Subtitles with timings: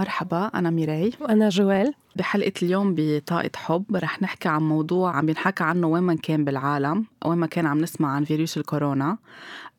[0.00, 1.12] مرحبا أنا ميراي.
[1.20, 1.94] وأنا جوال.
[2.16, 3.96] بحلقة اليوم بطاقة حب.
[3.96, 7.80] رح نحكي عن موضوع عم بينحكى عنه وين ما كان بالعالم وين ما كان عم
[7.80, 9.18] نسمع عن فيروس الكورونا.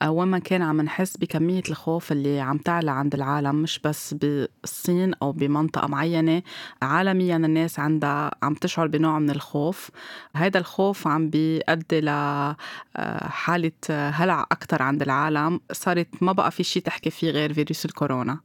[0.10, 5.14] وين ما كان عم نحس بكمية الخوف اللي عم تعلى عند العالم مش بس بالصين
[5.22, 6.42] أو بمنطقة معينة
[6.82, 9.90] عالميا الناس عندها عم تشعر بنوع من الخوف.
[10.36, 15.60] هذا الخوف عم بيؤدي لحالة هلع أكتر عند العالم.
[15.72, 18.40] صارت ما بقى في شيء تحكي فيه غير فيروس الكورونا.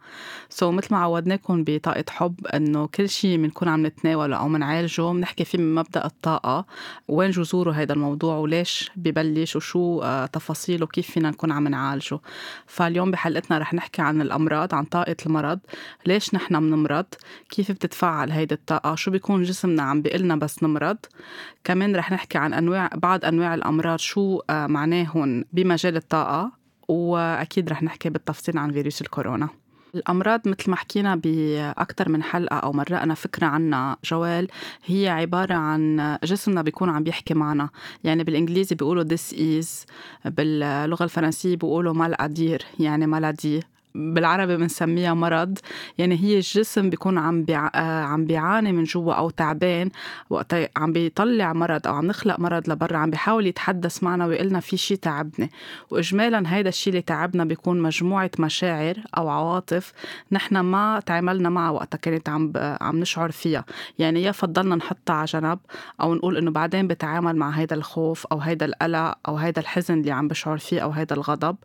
[0.51, 5.03] سو so, مثل ما عودناكم بطاقة حب إنه كل شيء بنكون عم نتناوله أو منعالجه
[5.13, 6.67] بنحكي فيه من مبدأ الطاقة.
[7.09, 12.19] وين جذوره هذا الموضوع؟ وليش ببلش؟ وشو آه، تفاصيله؟ وكيف فينا نكون عم نعالجه.
[12.67, 15.59] فاليوم بحلقتنا رح نحكي عن الأمراض عن طاقة المرض.
[16.07, 17.07] ليش نحن بنمرض
[17.51, 20.99] كيف بتتفاعل هيدي الطاقة؟ شو بيكون جسمنا؟ عم بيقلنا بس نمرض.
[21.65, 26.53] كمان رح نحكي عن أنواع بعض أنواع الأمراض شو آه، معناهم بمجال الطاقة.
[26.89, 29.49] وأكيد رح نحكي بالتفصيل عن فيروس الكورونا.
[29.97, 34.49] الأمراض مثل ما حكينا بأكثر من حلقة أو مرقنا فكرة عنها جوال
[34.87, 37.69] هي عبارة عن جسمنا بيكون عم بيحكي معنا.
[38.05, 39.67] يعني بالإنجليزي بيقولوا this is
[40.25, 43.63] باللغة الفرنسية بيقولوا مالادير يعني مالادي
[43.97, 45.59] بالعربي بنسميها مرض.
[45.99, 47.71] يعني هي الجسم بيكون عم بيع...
[47.75, 49.91] آه، عم بيعاني من جوا أو تعبان
[50.31, 54.77] وقت عم بيطلع مرض أو عم نخلق مرض لبرا عم بيحاول يتحدث معنا ويقول في
[54.77, 55.51] شيء تعبني.
[55.91, 59.93] واجمالا هيدا الشيء اللي تعبنا بيكون مجموعة مشاعر أو عواطف
[60.33, 62.77] نحن ما تعاملنا معها وقتها كانت عم ب...
[62.81, 63.65] عم نشعر فيها.
[63.99, 65.59] يعني يا فضلنا نحطها على جنب
[66.01, 70.11] أو نقول إنه بعدين بتعامل مع هيدا الخوف أو هيدا القلق أو هيدا الحزن اللي
[70.11, 71.57] عم بشعر فيه أو هيدا الغضب.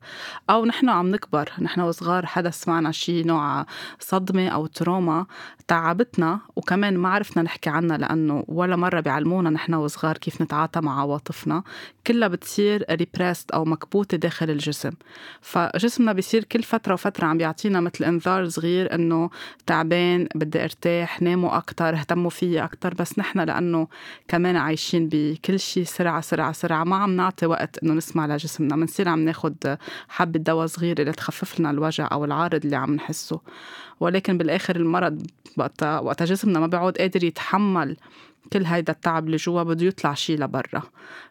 [0.50, 3.66] أو نحن عم نكبر نحن وصغار صار حدث معنا شيء نوع
[4.00, 5.26] صدمة أو تروما
[5.68, 11.02] تعبتنا وكمان ما عرفنا نحكي عنها لأنه ولا مرة بيعلمونا نحن وصغار كيف نتعاطى مع
[11.02, 11.64] عواطفنا.
[12.08, 14.92] كلها بتصير ريبريست أو مكبوتة داخل الجسم.
[15.42, 19.30] فجسمنا بيصير كل فترة وفترة عم بيعطينا مثل إنذار صغير إنه
[19.66, 23.88] تعبان بدي أرتاح ناموا أكتر اهتموا فيي أكتر بس نحن لأنه
[24.28, 26.84] كمان عايشين بكل شيء سرعة سرعة سرعة.
[26.84, 29.78] ما عم نعطي وقت إنه نسمع لجسمنا بنصير عم ناخد
[30.10, 32.01] حبة دواء صغير اللي تخفف لنا الوجع.
[32.06, 33.40] أو العارض اللي عم نحسه.
[34.00, 37.98] ولكن بالآخر المرض وقتها وقتها جسمنا ما بيعود قادر يتحمل
[38.54, 40.84] كل هيدا التعب اللي جوا بده يطلع شي لبرا.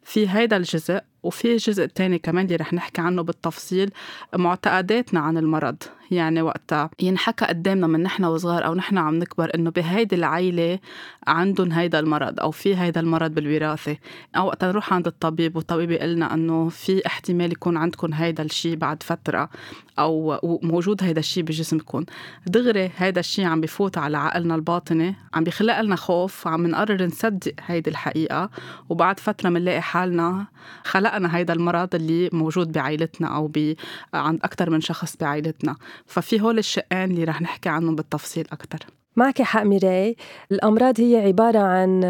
[0.02, 3.90] في هيدا الجزء وفي جزء تاني كمان اللي رح نحكي عنه بالتفصيل
[4.36, 5.76] معتقداتنا عن المرض.
[6.10, 10.78] يعني وقتها ينحكى قدامنا من نحن وصغار أو نحن عم نكبر إنه بهيدي العيلة
[11.26, 13.96] عندهم هيدا المرض أو في هيدا المرض بالوراثة.
[14.36, 18.76] أو وقتها نروح عند الطبيب والطبيب يقول لنا إنه في احتمال يكون عندكم هيدا الشيء
[18.76, 19.50] بعد فترة
[19.98, 22.04] أو موجود هيدا الشيء بجسمكم.
[22.46, 27.52] دغري هيدا الشيء عم بفوت على عقلنا الباطني عم بيخلق لنا خوف عم نقرر نصدق
[27.66, 28.50] هيدي الحقيقة
[28.88, 30.46] وبعد فترة بنلاقي حالنا
[30.84, 33.74] خلقنا هيدا المرض اللي موجود بعائلتنا أو ب...
[34.14, 35.76] عند أكثر من شخص بعائلتنا.
[36.06, 38.78] ففي هول الشقين اللي رح نحكي عنهم بالتفصيل أكثر
[39.16, 40.16] معك حق ميراي.
[40.52, 42.00] الأمراض هي عبارة عن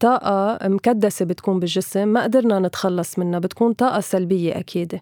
[0.00, 5.00] طاقة مكدسة بتكون بالجسم ما قدرنا نتخلص منها بتكون طاقة سلبية أكيد.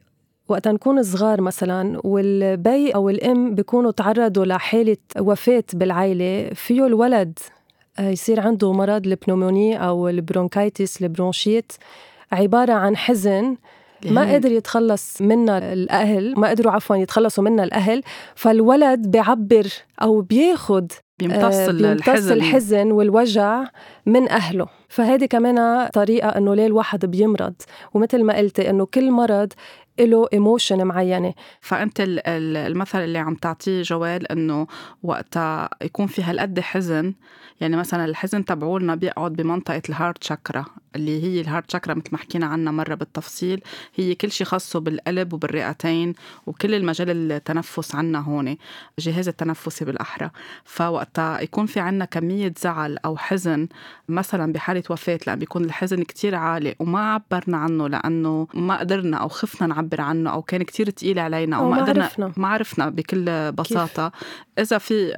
[0.48, 7.61] وقت نكون صغار مثلا والبيّ أو الأم بيكونوا تعرضوا لحالة وفاة بالعائلة فيه الولد آه،
[8.00, 11.72] يصير عنده مرض ال pneumonie أو ال bronchitis ال bronchite.
[12.32, 13.56] عبارة عن حزن
[14.04, 18.02] ما قدر يتخلص منا الأهل ما قدروا عفوا يتخلصوا منا الأهل.
[18.34, 19.66] فالولد بيعبر
[20.02, 22.32] أو بياخد بيمتص, آه بيمتص الحزن.
[22.32, 23.64] الحزن والوجع
[24.06, 24.66] من أهله.
[24.88, 27.54] فهذه كمان طريقة إنه ليه الواحد بيمرض.
[27.94, 29.52] ومثل ما قلتي إنه كل مرض
[30.00, 31.34] له emotion معينة.
[31.60, 34.66] فأنت المثل اللي عم تعطيه جوال إنه
[35.02, 37.14] وقتها يكون في هالقد حزن
[37.60, 40.64] يعني مثلا الحزن تبعولنا بيقعد بمنطقة ال heart chakra
[40.96, 43.62] اللي هي ال heart chakra مثل ما حكينا عنها مرة بالتفصيل
[43.94, 46.14] هي كل شيء خاصه بالقلب وبالرئتين
[46.46, 48.56] وكل المجال التنفس عنا هون
[48.98, 50.30] الجهاز التنفسي بالأحرى.
[50.64, 53.68] فوقتها يكون في عنا كمية زعل أو حزن
[54.08, 59.28] مثلا بحالة وفاة لأن بيكون الحزن كتير عالي وما عبرنا عنه لأنه ما قدرنا أو
[59.28, 64.08] خفنا نعبر عنه أو كان كتير تقيل علينا أو ما قدرنا ما عرفنا بكل بساطة.
[64.08, 65.16] كيف؟ إذا في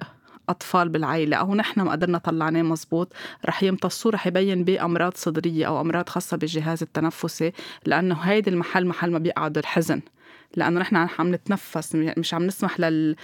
[0.49, 3.13] أطفال بالعائلة أو نحن ما قدرنا طلعناه مزبوط
[3.47, 7.53] رح يمتصوه رح يبين بأمراض صدرية أو أمراض خاصة بالجهاز التنفسي
[7.87, 10.01] لأنه هيدي المحل محل ما بيقعد الحزن.
[10.57, 13.17] لأنه نحن عم نتنفس مش عم نسمح لل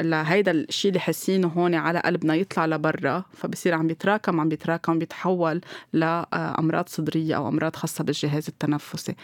[0.00, 5.60] لهيدا الشيء اللي حاسينه هون على قلبنا يطلع لبرا فبصير عم بيتراكم عم بيتراكم بيتحول
[5.92, 9.14] لأمراض صدرية أو أمراض خاصة بالجهاز التنفسي.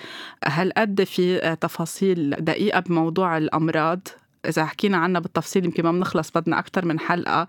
[0.45, 4.09] هل قد في تفاصيل دقيقة بموضوع الأمراض
[4.49, 7.47] إذا حكينا عنها بالتفصيل يمكن ما بنخلص بدنا أكثر من حلقة.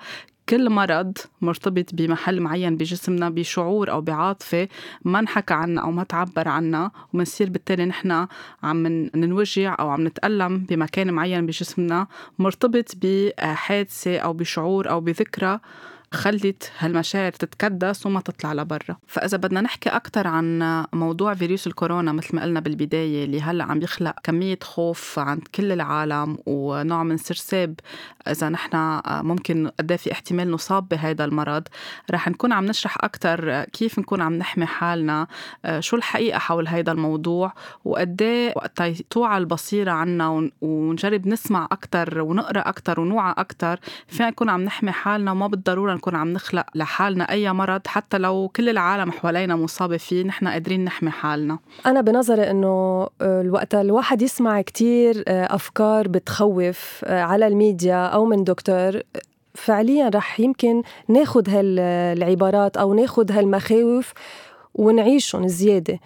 [0.50, 4.68] كل مرض مرتبط بمحل معين بجسمنا بشعور أو بعاطفة
[5.06, 8.28] ما انحكى عنا أو ما تعبر عنا ومنصير بالتالي نحن
[8.64, 12.08] عم ننوجع أو عم نتألم بمكان معين بجسمنا
[12.40, 15.60] مرتبط بحادثة أو بشعور أو بذكرى.
[16.12, 18.96] خلت هالمشاعر تتكدس وما تطلع لبرا.
[19.08, 23.82] فإذا بدنا نحكي أكثر عن موضوع فيروس الكورونا مثل ما قلنا بالبداية اللي هلأ عم
[23.82, 27.80] يخلق كمية خوف عند كل العالم ونوع من سرساب
[28.28, 31.64] إذا نحن ممكن قد إيه في احتمال نصاب بهذا المرض.
[32.12, 35.28] رح نكون عم نشرح أكثر كيف نكون عم نحمي حالنا
[35.80, 37.54] شو الحقيقة حول هذا الموضوع
[37.86, 44.50] وقد إيه وقت توعى البصيرة عنا ونجرب نسمع أكثر ونقرأ أكثر ونوعى أكثر فينا نكون
[44.50, 49.12] عم نحمي حالنا وما بالضرورة نكون عم نخلق لحالنا أي مرض حتى لو كل العالم
[49.12, 51.60] حوالينا مصابة فيه نحن قادرين نحمي حالنا.
[51.86, 58.44] أنا بنظري إنه الوقت الواحد يسمع كتير آه، أفكار بتخوف آه، على الميديا أو من
[58.44, 59.02] دكتور.
[59.54, 64.14] فعليا رح يمكن ناخد هالعبارات أو ناخد هالمخاوف
[64.76, 66.00] ونعيشهم زيادة.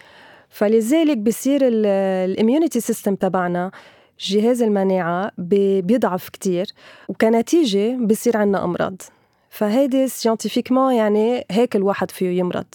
[0.50, 3.72] فلذلك بصير ال immunity system تبعنا
[4.20, 6.66] جهاز المناعة بيضعف كتير.
[7.08, 9.02] وكنتيجة بصير عنا أمراض.
[9.50, 12.66] فهيدي scientifiquement يعني هيك الواحد فيه يمرض.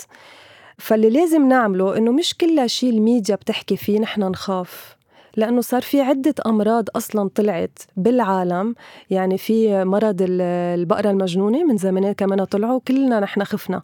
[0.78, 4.96] فاللي لازم نعمله إنه مش كل شيء الميديا بتحكي فيه نحن نخاف
[5.36, 8.74] لأنه صار في عدة أمراض أصلا طلعت بالعالم.
[9.10, 13.82] يعني في مرض البقرة المجنونة من زمان كمان طلعوا كلنا نحن خفنا.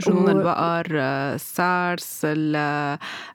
[0.00, 0.30] جنون و...
[0.30, 0.86] البقر
[1.34, 2.26] السارس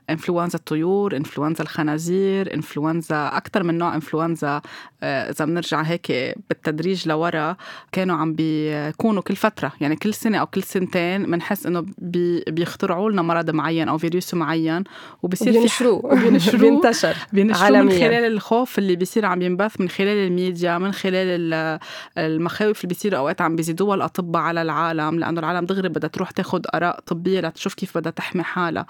[0.10, 4.62] انفلونزا الطيور انفلونزا الخنازير انفلونزا أكثر من نوع انفلونزا
[5.04, 7.56] آه، إذا بنرجع هيك بالتدريج لورا
[7.92, 13.12] كانوا عم بيكونوا كل فترة يعني كل سنة أو كل سنتين بنحس إنه بي بيخترعوا
[13.12, 14.84] لنا مرض معين أو فيروس معين
[15.24, 20.78] وبصير بينشروه بينشروه بينتشر بينشروه من خلال الخوف اللي بيصير عم ينبث من خلال الميديا
[20.78, 21.80] من خلال
[22.18, 26.51] المخاوف اللي بيصيروا أوقات عم بيزيدوها الأطباء على العالم لأنه العالم دغري بدها تروح تاخذ
[26.74, 28.86] آراء طبية لتشوف كيف بدها تحمي حالها.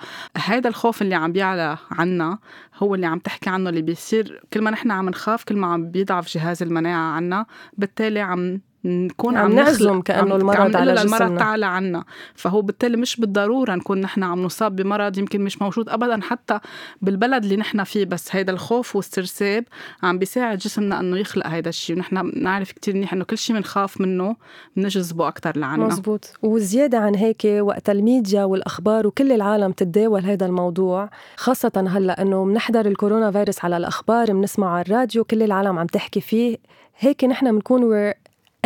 [0.45, 2.39] هذا الخوف اللي عم بيعلى عنا
[2.77, 5.91] هو اللي عم تحكي عنه اللي بيصير كل ما نحن عم نخاف كل ما عم
[5.91, 7.45] بيضعف جهاز المناعة عنا
[7.77, 12.03] بالتالي عم نكون عم, عم نعزم كأنه المرض على جسمنا المرض تعالى عنا.
[12.35, 16.59] فهو بالتالي مش بالضرورة نكون نحن عم نصاب بمرض يمكن مش موجود ابدا حتى
[17.01, 18.05] بالبلد اللي نحن فيه.
[18.05, 19.65] بس هيدا الخوف والاسترساب
[20.03, 21.95] عم بيساعد جسمنا إنه يخلق هيدا الشيء.
[21.95, 24.35] ونحن بنعرف كثير منيح إنه كل شيء بنخاف منه
[24.75, 25.85] بنجذبه أكثر لعنا.
[25.85, 26.33] مزبوط.
[26.41, 32.85] وزيادة عن هيك وقت الميديا والأخبار وكل العالم تتداول هذا الموضوع خاصة هلأ إنه بنحضر
[32.85, 36.57] الكورونا فيروس على الأخبار بنسمع على الراديو كل العالم عم تحكي فيه.
[36.97, 38.13] هيك نحن بنكون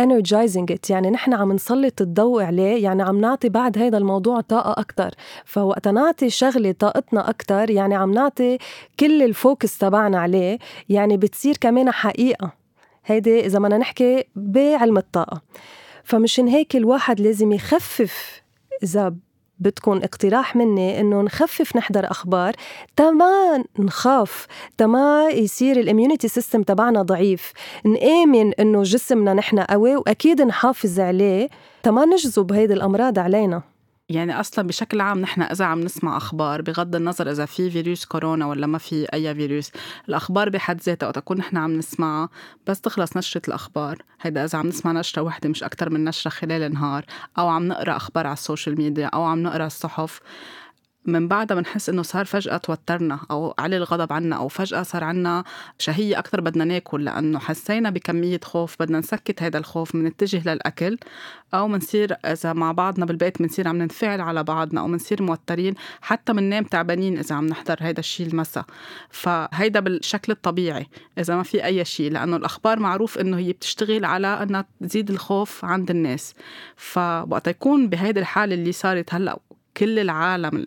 [0.02, 0.90] energizing it.
[0.90, 5.14] يعني نحن عم نسلط الضوء عليه يعني عم نعطي بعد هذا الموضوع طاقة أكتر.
[5.44, 8.58] فوقت نعطي شغلة طاقتنا أكتر يعني عم نعطي
[9.00, 10.58] كل الفوكس تبعنا عليه
[10.88, 12.52] يعني بتصير كمان حقيقة.
[13.06, 15.42] هيدي إذا بدنا نحكي بعلم الطاقة.
[16.04, 18.42] فمشان هيك الواحد لازم يخفف
[18.82, 19.14] إذا
[19.58, 22.54] بدكم اقتراح مني إنه نخفف نحضر أخبار
[22.96, 24.46] تما نخاف
[24.78, 27.52] تما يصير الـ immunity system تبعنا ضعيف.
[27.84, 31.48] نآمن إنه جسمنا نحن قوي وأكيد نحافظ عليه.
[31.82, 33.75] تما نجذب هيدي الأمراض علينا.
[34.08, 38.46] يعني أصلا بشكل عام نحن إذا عم نسمع أخبار بغض النظر إذا في فيروس كورونا
[38.46, 39.70] ولا ما في أي فيروس
[40.08, 42.28] الأخبار بحد ذاتها وقت تكون نحن عم نسمعها
[42.66, 44.02] بس تخلص نشرة الأخبار.
[44.20, 47.04] هيدا إذا عم نسمع نشرة وحدة مش أكثر من نشرة خلال النهار
[47.38, 50.20] أو عم نقرأ أخبار على الـ social media أو عم نقرأ الصحف
[51.06, 55.44] من بعدها بنحس إنه صار فجأة توترنا أو علي الغضب عنا أو فجأة صار عنا
[55.78, 60.98] شهية أكثر بدنا ناكل لأنه حسينا بكمية خوف بدنا نسكت هذا الخوف بنتجه للأكل
[61.54, 66.32] أو بنصير إذا مع بعضنا بالبيت بنصير عم ننفعل على بعضنا أو بنصير موترين حتى
[66.32, 68.64] بننام تعبانين إذا عم نحضر هذا الشيء المساء.
[69.10, 70.86] فهيدا بالشكل الطبيعي
[71.18, 75.64] إذا ما في أي شيء لأنه الأخبار معروف إنه هي بتشتغل على إنها تزيد الخوف
[75.64, 76.34] عند الناس.
[76.76, 79.38] فوقت يكون بهيدي الحالة اللي صارت هلأ
[79.76, 80.66] كل العالم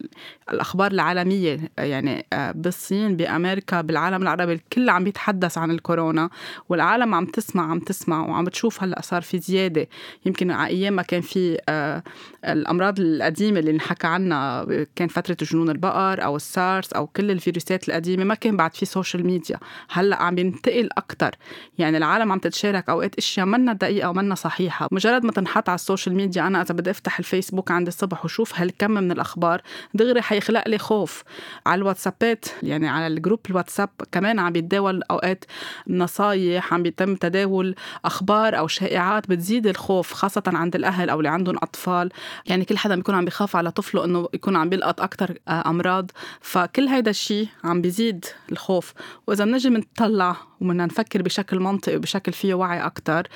[0.51, 6.29] الأخبار العالمية يعني آه، بالصين بأمريكا بالعالم العربي الكل عم يتحدث عن الكورونا
[6.69, 9.87] والعالم عم تسمع عم تسمع وعم تشوف هلأ صار في زيادة.
[10.25, 12.03] يمكن على أيام ما كان في آه،
[12.45, 18.23] الأمراض القديمة اللي انحكى عنها كان فترة جنون البقر أو السارس أو كل الفيروسات القديمة
[18.23, 19.57] ما كان بعد في social media
[19.89, 21.35] هلأ عم ينتقل أكثر
[21.77, 24.87] يعني العالم عم تتشارك أوقات أشياء منا دقيقة ومنا صحيحة.
[24.91, 28.59] مجرد ما تنحط على الـ social media أنا إذا بدي أفتح الفيسبوك عند الصبح وشوف
[28.59, 29.61] هالكم من الأخبار.
[29.93, 31.23] دغري حيخلق لي خوف.
[31.65, 35.45] على الواتسابات يعني على الـ group الواتساب كمان عم يتداول أوقات
[35.87, 37.75] نصايح عم بيتم تداول
[38.05, 42.09] أخبار أو شائعات بتزيد الخوف خاصة عند الأهل أو اللي عندهم أطفال.
[42.45, 46.11] يعني كل حدا بيكون عم بيخاف على طفله إنه يكون عم بيلقط أكثر آه، أمراض.
[46.41, 48.93] فكل هيدا الشيء عم بيزيد الخوف.
[49.27, 53.27] وإذا بنجي بنطلع وبدنا نفكر بشكل منطقي وبشكل فيه وعي أكثر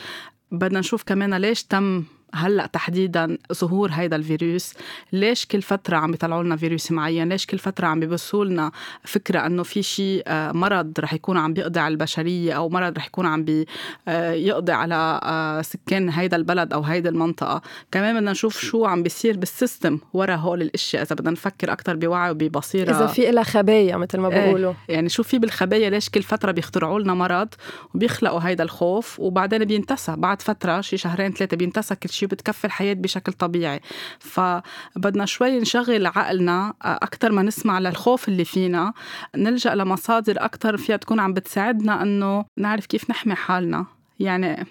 [0.51, 2.03] بدنا نشوف كمان ليش تم
[2.33, 4.73] هلأ تحديدا ظهور هيدا الفيروس؟
[5.13, 8.71] ليش كل فترة عم بيطلعوا لنا فيروس معين؟ ليش كل فترة عم بيبثوا لنا
[9.03, 13.05] فكرة إنه في شيء آه، مرض رح يكون عم بيقضي على البشرية أو مرض رح
[13.05, 17.61] يكون عم بيقضي آه، على آه، سكان هيدا البلد أو هيدي المنطقة؟
[17.91, 22.31] كمان بدنا نشوف شو عم بيصير بالسيستم ورا هول الأشياء إذا بدنا نفكر أكثر بوعي
[22.31, 22.91] وببصيرة.
[22.91, 24.73] إذا في لها خبايا مثل ما إيه، بيقولوا.
[24.89, 27.47] يعني شو في بالخبايا؟ ليش كل فترة بيخترعوا لنا مرض
[27.95, 32.93] وبيخلقوا هيدا الخوف وبعدين بينتسى؟ بعد فترة شي شهرين ثلاثة بينتسى كل شيء وبتكفي الحياة
[32.93, 33.79] بشكل طبيعي.
[34.19, 38.93] فبدنا شوي نشغل عقلنا أكثر ما نسمع للخوف اللي فينا
[39.35, 43.85] نلجأ لمصادر أكثر فيها تكون عم بتساعدنا إنه نعرف كيف نحمي حالنا.
[44.19, 44.65] يعني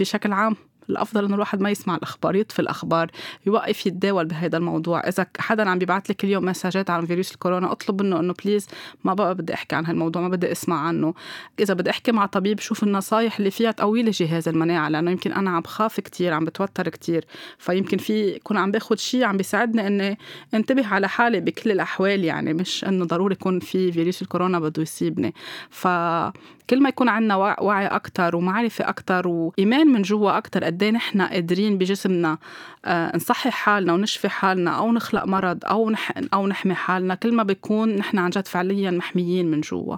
[0.00, 0.56] بشكل عام.
[0.90, 3.10] الأفضل انه الواحد ما يسمع الأخبار يطفي الأخبار
[3.46, 5.00] يوقف يتداول بهذا الموضوع.
[5.08, 8.66] إذا حدا عم بيبعث لك اليوم مساجات عن فيروس الكورونا أطلب منه إنه بليز
[9.04, 11.14] ما بقى بدي أحكي عن هالموضوع ما بدي أسمع عنه.
[11.60, 15.32] إذا بدي أحكي مع طبيب شوف النصايح اللي فيها تقوي لي جهاز المناعة لأنه يمكن
[15.32, 17.24] أنا عم بخاف كثير عم بتوتر كثير
[17.58, 20.18] فيمكن في يكون عم باخذ شيء عم بيساعدني إني
[20.54, 25.34] انتبه على حالي بكل الأحوال يعني مش إنه ضروري يكون في فيروس الكورونا بده يصيبني
[25.70, 31.22] فكل ما يكون عندنا وعي أكثر ومعرفة أكثر وإيمان من جوا أكثر قد إيه نحن
[31.22, 32.38] قادرين بجسمنا
[32.84, 37.14] آه، نصحي حالنا ونشفي حالنا أو نخلق مرض أو نحقن أو نحمي حالنا.
[37.14, 39.96] كل ما بيكون نحن عن جد فعليا محميين من جوا.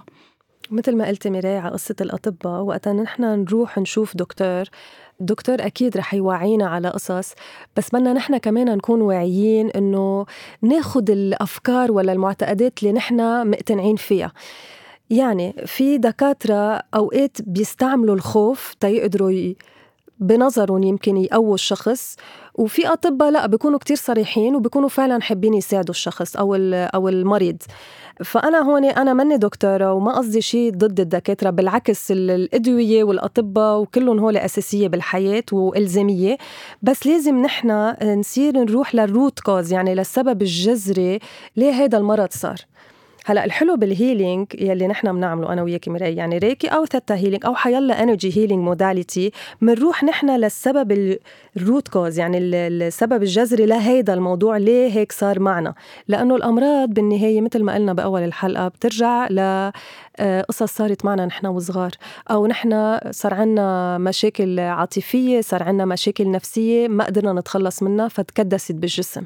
[0.71, 4.63] مثل ما قلتي ميراي على قصة الأطباء وقتها نحن نروح نشوف دكتور
[5.21, 7.33] الدكتور أكيد رح يوعينا على قصص
[7.77, 10.25] بس بدنا نحن كمان نكون واعيين إنه
[10.61, 14.31] ناخد الأفكار ولا المعتقدات اللي نحن مقتنعين فيها.
[15.09, 19.53] يعني في دكاترة أوقات بيستعملوا الخوف تيقدروا
[20.19, 22.15] بنظرهم يمكن يقووا الشخص
[22.55, 26.55] وفي أطباء لا بيكونوا كتير صريحين وبيكونوا فعلا حابين يساعدوا الشخص أو
[26.95, 27.57] أو المريض.
[28.23, 34.37] فأنا هون أنا ماني دكتورة وما قصدي شيء ضد الدكاترة بالعكس الأدوية والأطباء وكلهم هول
[34.37, 36.37] أساسية بالحياة وإلزامية.
[36.81, 41.19] بس لازم نحن نصير نروح للروت كوز يعني للسبب الجذري
[41.55, 42.57] ليه هذا المرض صار.
[43.27, 47.45] هلا الحلو بالـ healing يلي نحن بنعمله أنا وياك ميراي يعني ريكي أو theta healing
[47.45, 51.17] أو حيلا energy healing modality بنروح نحن للسبب
[51.57, 55.73] الـ root cause يعني السبب الجذري لهيدا الموضوع ليه هيك صار معنا؟
[56.07, 59.71] لأنه الأمراض بالنهاية مثل ما قلنا بأول الحلقة بترجع ل
[60.19, 61.91] قصص صارت معنا نحن وصغار.
[62.31, 68.71] أو نحن صار عنا مشاكل عاطفية صار عنا مشاكل نفسية ما قدرنا نتخلص منها فتكدست
[68.71, 69.25] بالجسم.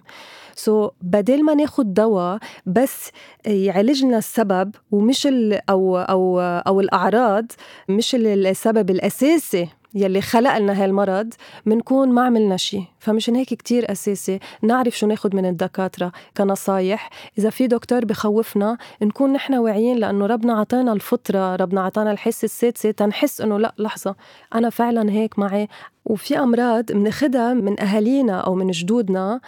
[0.55, 3.11] سو so, بدل ما ناخد دواء بس
[3.45, 7.51] يعالج لنا السبب ومش ال أو أو أو الأعراض
[7.89, 11.33] مش السبب الأساسي يلي خلق لنا هالمرض
[11.65, 17.09] بنكون ما عملنا شيء فمشان هيك كتير أساسي نعرف شو ناخد من الدكاترة كنصايح.
[17.37, 22.91] إذا في دكتور بخوفنا نكون نحن واعيين لأنه ربنا عطانا الفطرة ربنا عطانا الحس السادسة
[22.91, 24.15] تنحس إنه لا لحظة
[24.55, 25.67] أنا فعلا هيك معي.
[26.05, 29.41] وفي أمراض بناخدها من أهالينا أو من جدودنا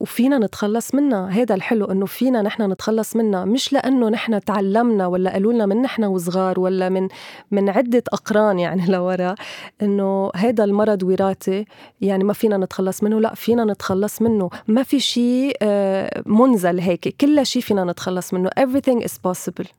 [0.00, 1.28] وفينا نتخلص منها.
[1.28, 3.44] هذا الحلو إنه فينا نحن نتخلص منها.
[3.44, 7.08] مش لأنه نحن تعلمنا ولا قالوا لنا من نحن وصغار ولا من
[7.50, 9.34] من عدة أقران يعني لورا
[9.82, 11.64] إنه هذا المرض وراثي
[12.00, 13.20] يعني ما فينا نتخلص منه.
[13.20, 14.50] لا فينا نتخلص منه.
[14.68, 17.16] ما في شيء آه، منزل هيك.
[17.20, 18.50] كل شيء فينا نتخلص منه.
[18.60, 19.77] Everything is possible.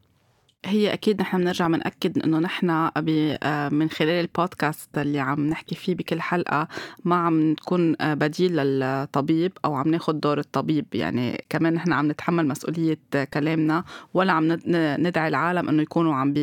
[0.65, 5.95] هي أكيد نحن بنرجع بنأكد إنه نحن آه، من خلال البودكاست اللي عم نحكي فيه
[5.95, 6.67] بكل حلقة
[7.05, 10.85] ما عم نكون آه، بديل للطبيب أو عم ناخذ دور الطبيب.
[10.93, 12.99] يعني كمان نحن عم نتحمل مسؤولية
[13.33, 14.57] كلامنا ولا عم
[14.99, 16.33] ندعي العالم إنه يكونوا عم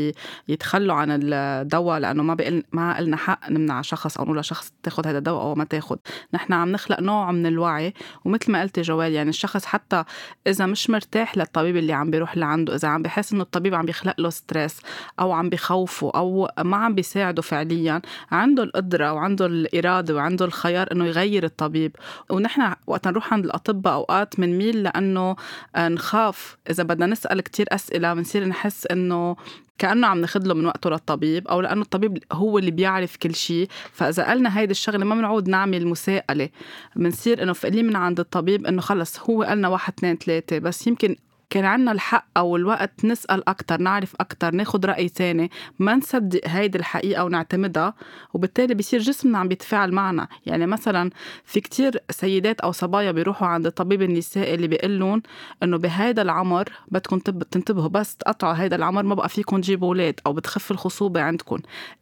[0.48, 5.06] بيتخلوا عن الدواء لأنه ما بقل ما قلنا حق نمنع شخص أو نقول لشخص تاخذ
[5.06, 5.96] هذا الدواء أو ما تاخذ
[6.34, 7.94] نحن عم نخلق نوع من الوعي
[8.24, 10.04] ومثل ما قلتي جوال يعني الشخص حتى
[10.46, 14.05] إذا مش مرتاح للطبيب اللي عم بيروح لعنده إذا عم بحس إنه الطبيب عم بيخلق
[14.18, 14.80] له ستريس
[15.20, 18.02] أو عم بخوفه أو ما عم بيساعده فعليا.
[18.30, 21.96] عنده القدرة وعنده الإرادة وعنده الخيار إنه يغير الطبيب.
[22.30, 25.36] ونحن وقت نروح عند الأطباء أوقات بنميل لأنه
[25.78, 26.56] نخاف.
[26.70, 29.36] إذا بدنا نسأل كتير أسئلة بنصير نحس إنه
[29.78, 33.68] كأنه عم ناخذ له من وقته للطبيب أو لأنه الطبيب هو اللي بيعرف كل شيء
[33.92, 36.48] فإذا قالنا هيدي الشغلة ما بنعود نعمل مساءلة.
[36.96, 40.58] بنصير إنه فقلين من عند الطبيب إنه خلص هو قالنا واحد اثنين ثلاثة.
[40.58, 41.16] بس يمكن
[41.50, 46.78] كان عنا الحق أو الوقت نسأل أكتر نعرف أكتر ناخد رأي تاني ما نصدق هيدي
[46.78, 47.94] الحقيقة ونعتمدها
[48.34, 50.28] وبالتالي بيصير جسمنا عم بيتفاعل معنا.
[50.46, 51.10] يعني مثلا
[51.44, 55.22] في كتير سيدات أو صبايا بيروحوا عند الطبيب النسائي اللي بيقول
[55.62, 60.32] إنه بهيدا العمر بدكم تنتبهوا بس تقطعوا هيدا العمر ما بقى فيكم تجيبوا أولاد أو
[60.32, 61.58] بتخف الخصوبة عندكم.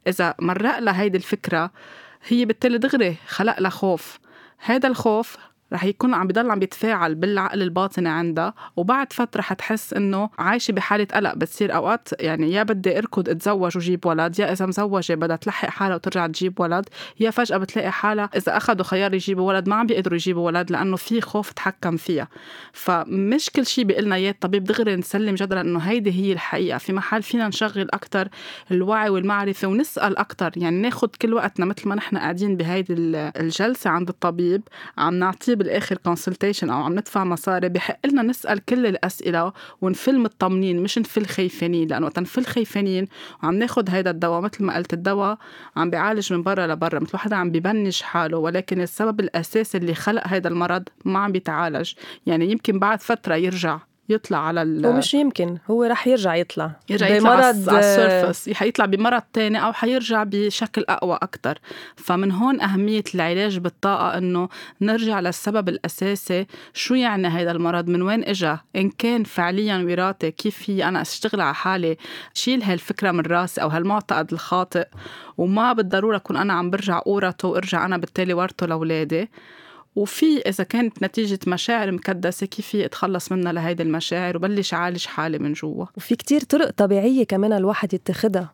[0.07, 1.71] إذا مرق لها هيدي الفكرة
[2.29, 4.19] هي بالتالي دغري خلق لها خوف.
[4.59, 5.37] هذا الخوف
[5.73, 11.07] رح يكون عم بضل عم بيتفاعل بالعقل الباطني عندها وبعد فترة حتحس إنه عايشة بحالة
[11.15, 11.75] قلق بتصير.
[11.75, 16.27] أوقات يعني يا بدي أركض أتزوج وجيب ولد يا إذا مزوجة بدها تلحق حالها وترجع
[16.27, 16.89] تجيب ولد
[17.21, 20.97] يا فجأة بتلاقي حالها إذا أخذوا خيار يجيبوا ولد ما عم بيقدروا يجيبوا ولد لأنه
[20.97, 22.29] في خوف تحكم فيها.
[22.73, 26.79] فمش كل شيء بيقلنا إياه الطبيب دغري نسلم جدلا إنه هيدي هي الحقيقة.
[26.79, 28.29] في محل فينا نشغل أكتر
[28.71, 30.53] الوعي والمعرفة ونسأل أكتر.
[30.57, 32.95] يعني ناخد كل وقتنا مثل ما نحن قاعدين بهيدي
[33.41, 34.63] الجلسة عند الطبيب
[34.99, 40.83] عم نعطيه بالاخر كونسلتيشن أو عم ندفع مصاري بحق لنا نسأل كل الأسئلة ونفل مطمنين
[40.83, 43.09] مش نفل خايفانين لأنه وقت نفل خايفانين
[43.43, 45.39] وعم ناخذ هيدا الدواء مثل ما قلت الدواء
[45.77, 50.23] عم بيعالج من برا لبرا مثل واحد عم ببنج حاله ولكن السبب الأساسي اللي خلق
[50.27, 51.93] هيدا المرض ما عم بيتعالج
[52.27, 53.79] يعني يمكن بعد فترة يرجع.
[54.09, 56.71] يطلع على ال ومش يمكن هو رح يرجع يطلع.
[56.89, 58.51] يرجع يطلع بمرض على السيرفس.
[58.51, 61.59] حيطلع بمرض تاني أو حيرجع بشكل أقوى أكثر
[61.97, 64.49] فمن هون أهمية العلاج بالطاقة إنه
[64.81, 66.47] نرجع للسبب الأساسي.
[66.75, 71.41] شو يعني هذا المرض؟ من وين اجى إن كان فعليا وراثي كيف هي؟ أنا أشتغل
[71.41, 71.97] على حالي.
[72.35, 74.87] شيل هالفكرة من راسي أو هالمعتقد الخاطئ.
[75.39, 79.31] وما بالضرورة أكون أنا عم برجع أورثه وأرجع أنا بالتالي ورثه لأولادي.
[79.97, 85.39] وفي إذا كانت نتيجة مشاعر مكدسة كيف في أتخلص منها لهيدي المشاعر؟ وبلش عالج حالي
[85.39, 85.87] من جوا.
[85.97, 88.53] وفي كتير طرق طبيعية كمان الواحد يتخذها.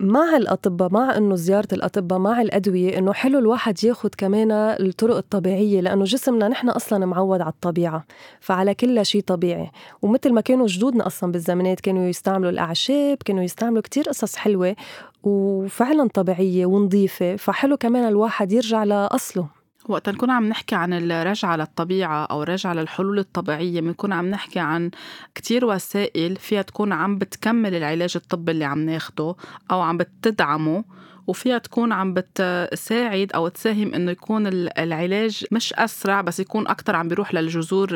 [0.00, 5.80] مع الأطباء مع إنه زيارة الأطباء مع الأدوية إنه حلو الواحد ياخد كمان الطرق الطبيعية
[5.80, 8.04] لأنه جسمنا نحن أصلا معود على الطبيعة
[8.40, 9.70] فعلى كل شيء طبيعي.
[10.02, 14.76] ومثل ما كانوا جدودنا أصلا بالزمانات كانوا يستعملوا الأعشاب كانوا يستعملوا كتير قصص حلوة
[15.22, 19.55] وفعلا طبيعية ونظيفة فحلو كمان الواحد يرجع لأصله.
[19.90, 24.90] وقت نكون عم نحكي عن الرجعة للطبيعة أو الرجعة للحلول الطبيعية بنكون عم نحكي عن
[25.34, 29.34] كتير وسائل فيها تكون عم بتكمل العلاج الطبي اللي عم ناخده
[29.70, 30.84] أو عم بتدعمه
[31.26, 34.46] وفيها تكون عم بتساعد أو تساهم إنه يكون
[34.78, 37.88] العلاج مش أسرع بس يكون أكثر عم بيروح للجذور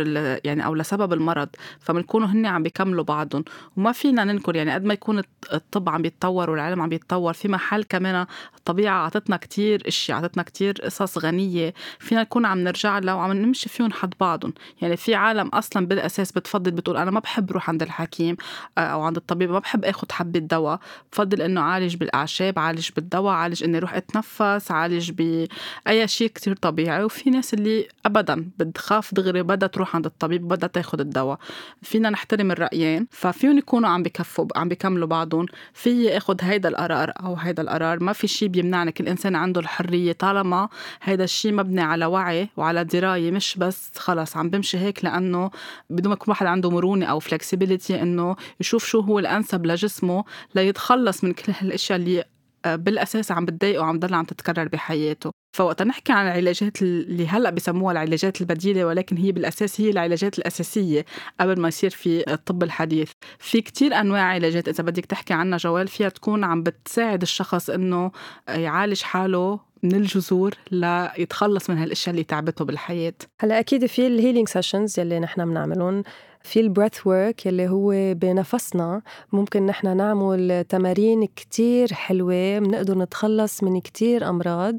[0.45, 1.49] يعني أو لسبب المرض.
[1.81, 3.45] فبنكونوا هن عم بيكملوا بعضهم.
[3.77, 5.23] وما فينا ننكر يعني قد ما يكون
[5.53, 8.27] الطب عم بيتطور والعلم عم بيتطور في محل كمان
[8.59, 11.75] الطبيعة اعطتنا كتير إشياء اعطتنا كتير قصص غنية.
[11.99, 14.53] فينا نكون عم نرجع لها وعم نمشي فيهم حد بعضهم.
[14.83, 18.37] يعني في عالم أصلا بالأساس بتفضل بتقول أنا ما بحب روح عند الحكيم
[18.79, 20.81] آه، أو عند الطبيب ما بحب آخذ حبة دواء.
[21.13, 23.20] بفضل إنه عالج بالأعشاب عالج بالدواء.
[23.21, 27.05] دواء عالج إني أروح أتنفس عالج باي شيء كتير طبيعي.
[27.05, 31.39] وفي ناس اللي ابدا بتخاف دغري بدها تروح عند الطبيب بدها تاخذ الدواء.
[31.83, 33.07] فينا نحترم الرأيين.
[33.11, 35.47] ففيهم يكونوا عم بكفوا عم بكملوا بعضهم.
[35.73, 38.03] في اخذ هيدا القرار أو هيدا القرار.
[38.03, 38.93] ما في شيء بيمنعني.
[38.93, 40.13] كل إنسان عنده الحرية.
[40.13, 40.69] طالما
[41.03, 45.51] هيدا الشيء مبني على وعي وعلى دراية مش بس خلص عم بمشي هيك لأنه
[45.91, 51.25] بدون ما يكون واحد عنده مرونة أو فلكسبيليتي إنه يشوف شو هو الأنسب لجسمه ليتخلص
[51.25, 52.25] من كل هالأشياء اللي
[52.67, 55.31] بالأساس عم بتضايقه وعم تضل عم تتكرر بحياته.
[55.57, 61.05] فوقت نحكي عن العلاجات اللي هلأ بسموها العلاجات البديلة ولكن هي بالأساس هي العلاجات الأساسية
[61.41, 63.11] قبل ما يصير في الطب الحديث.
[63.39, 68.11] في كتير أنواع علاجات إذا بدك تحكي عنها جوال فيها تكون عم بتساعد الشخص إنه
[68.49, 73.15] يعالج حاله من الجذور ليتخلص من هالأشياء اللي تعبته بالحياة.
[73.41, 76.03] هلأ أكيد في الـ healing sessions يلي نحن بنعملهم
[76.43, 83.63] في الـ breath work يلي هو بنفسنا ممكن نحن نعمل تمارين كتير حلوة بنقدر نتخلص
[83.63, 84.77] من كتير أمراض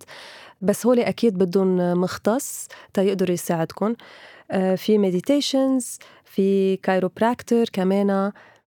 [0.61, 3.95] بس هولي أكيد بدهم مختص تيقدر يساعدكم
[4.51, 8.31] آه، في meditations في chiropractor كمان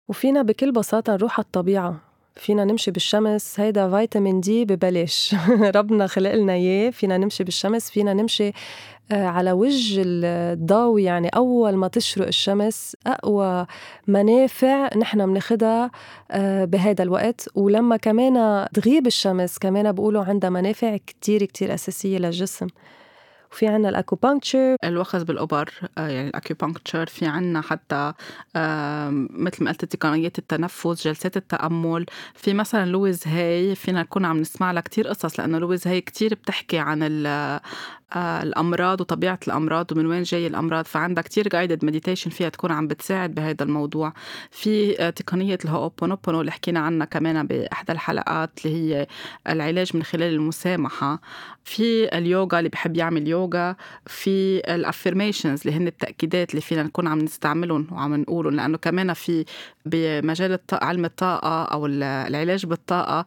[0.08, 2.08] وفينا بكل بساطة نروح على الطبيعة.
[2.36, 5.36] فينا نمشي بالشمس هيدا فيتامين D ببلاش
[5.76, 8.52] ربنا خلق لنا إياه فينا نمشي بالشمس فينا نمشي
[9.12, 13.66] على وجه الضوء يعني أول ما تشرق الشمس أقوى
[14.08, 15.92] منافع نحن بناخدها
[16.32, 17.50] آه، بهذا الوقت.
[17.56, 22.68] ولما كمان تغيب الشمس كمان بقولوا عندها منافع كتير كتير أساسية للجسم.
[23.52, 24.76] وفي عنا الأكوبانكتشر.
[24.84, 27.06] الوخز بالأبر آه، يعني الـ acupuncture.
[27.06, 28.14] في عنا حتى
[29.30, 32.06] مثل ما قلت تقنيات التنفس جلسات التأمل.
[32.34, 36.34] في مثلا لويز هاي فينا نكون عم نسمع لها كثير قصص لأنه لويز هاي كثير
[36.34, 37.04] بتحكي عن
[38.16, 40.86] آه، الأمراض وطبيعة الأمراض ومن وين جاي الأمراض.
[40.86, 44.14] فعندها كتير guided meditation فيها تكون عم بتساعد بهذا الموضوع.
[44.52, 49.08] في آه، تقنية الهوبونوبونو اللي حكينا عنها كمان بإحدى الحلقات اللي هي
[49.50, 51.22] العلاج من خلال المسامحة.
[51.64, 53.76] في اليوغا اللي بحب يعمل يوغا.
[54.06, 58.56] في الـ affirmations اللي هن التأكيدات اللي فينا نكون عم نستعملهم وعم نقولهم.
[58.56, 59.46] لأنه كمان في
[59.86, 63.26] بمجال الطاقة علم الطاقة أو العلاج بالطاقة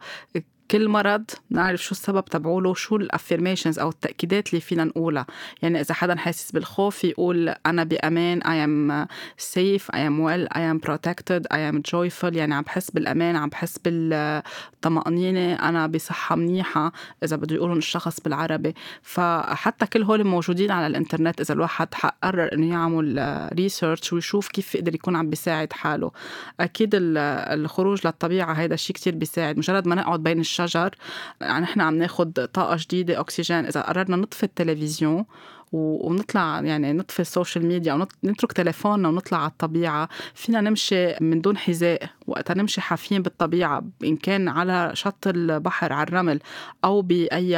[0.71, 5.25] كل مرض نعرف شو السبب تبعوله شو الـ affirmations أو التأكيدات اللي فينا نقولها.
[5.61, 9.07] يعني إذا حدا حاسس بالخوف يقول أنا بأمان I am
[9.43, 12.35] safe I am well I am protected I am joyful.
[12.35, 16.91] يعني عم بحس بالأمان عم بحس بالطمأنينة أنا بصحة منيحة
[17.23, 18.75] إذا بده يقولوا الشخص بالعربي.
[19.01, 21.87] فحتى كل هول موجودين على الإنترنت إذا الواحد
[22.23, 26.11] قرر إنه يعمل research ويشوف كيف يقدر يكون عم بيساعد حاله.
[26.59, 29.57] أكيد الخروج للطبيعة هيدا الشيء كتير بيساعد.
[29.57, 30.95] مجرد ما نقعد بين الشجر
[31.41, 33.65] يعني نحن عم ناخد طاقة جديدة أكسجين.
[33.65, 35.25] إذا قررنا نطفي التلفزيون
[35.71, 41.41] ونطلع يعني نطفي الـ social media أو نترك تليفوننا ونطلع على الطبيعة فينا نمشي من
[41.41, 42.09] دون حذاء.
[42.31, 46.39] وقتها نمشي حافين بالطبيعة إن كان على شط البحر على الرمل
[46.83, 47.51] بأي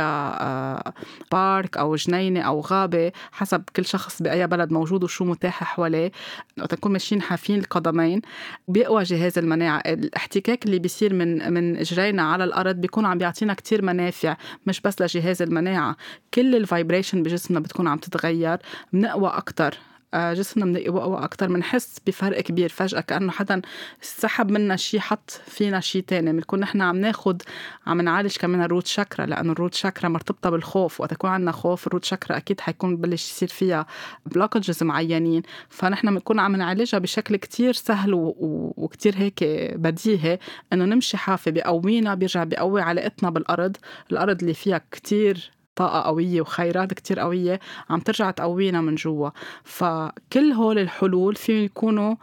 [1.32, 6.12] بارك آه، أو جنينة أو غابة حسب كل شخص بأي بلد موجود وشو متاح حواليه.
[6.60, 8.22] وقت نكون ماشيين حافين القدمين
[8.68, 9.78] بيقوى جهاز المناعة.
[9.80, 15.02] الاحتكاك اللي بيصير من من إجرينا على الأرض بيكون عم بيعطينا كتير منافع مش بس
[15.02, 15.98] لجهاز المناعة.
[16.34, 18.58] كل الفايبريشن بجسمنا بتكون عم تتغير
[18.94, 19.78] بنقوى أكتر.
[20.14, 23.62] آه، جسمنا بنقوى أكتر بنحس بفرق كبير فجأة كأنه حدا
[24.02, 26.32] سحب منا شيء حط فينا شيء تاني.
[26.32, 27.42] بنكون نحن عم ناخد
[27.88, 31.02] عم نعالج كمان الـ root chakra لأنه الـ root chakra مرتبطة بالخوف.
[31.02, 33.86] وقت يكون عندنا خوف الـ root chakra أكيد حيكون ببلش يصير فيها
[34.26, 35.42] blockages معينين.
[35.70, 38.36] فنحن بنكون عم نعالجها بشكل كتير سهل و...
[38.78, 39.44] وكتير هيك
[39.76, 40.40] بديهي
[40.74, 43.78] إنه نمشي حافي بقوينا بيرجع بقوي علاقتنا بالأرض.
[44.12, 47.60] الأرض اللي فيها كتير طاقة قوية وخيرات كتير قوية
[47.90, 49.30] عم ترجع تقوينا من جوا.
[49.64, 52.16] فكل هول الحلول فيهم يكونوا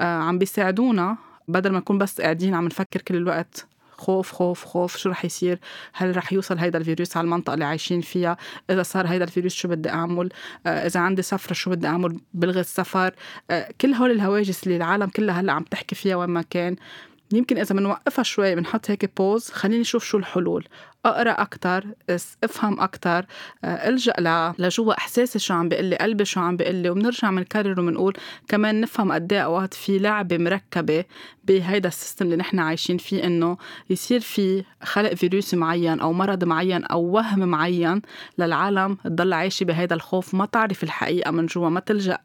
[0.00, 1.16] آه، عم بيساعدونا
[1.48, 3.66] بدل ما نكون بس قاعدين عم نفكر كل الوقت
[3.98, 5.58] خوف خوف خوف شو رح يصير؟
[5.92, 8.36] هل رح يوصل هيدا الفيروس على المنطقة اللي عايشين فيها؟
[8.70, 10.28] إذا صار هيدا الفيروس شو بدي أعمل؟
[10.66, 13.14] آه، إذا عندي سفرة شو بدي أعمل بلغي السفر؟
[13.50, 16.76] آه، كل هول الهواجس اللي العالم كلها هلأ عم تحكي فيها وين ما كان
[17.32, 20.68] يمكن إذا بنوقفها شوي بنحط هيك بوز خليني نشوف شو الحلول.
[21.06, 21.86] أقرأ أكثر
[22.44, 23.26] افهم أكثر
[23.64, 24.12] آه، ألجأ
[24.58, 28.16] لجوا إحساسي شو عم بيقول لي قلبي شو عم بيقول لي وبنرجع بنكرر وبنقول
[28.48, 31.04] كمان نفهم قد إيه أوقات في لعبة مركبة
[31.44, 33.56] بهيدا الـ system اللي نحن عايشين فيه إنه
[33.90, 38.02] يصير في خلق فيروسي معين أو مرض معين أو وهم معين
[38.38, 42.18] للعالم تضل عايشة بهيدا الخوف ما تعرف الحقيقة من جوا ما تلجأ